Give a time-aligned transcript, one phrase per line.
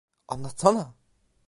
[0.27, 0.95] Anlatsana!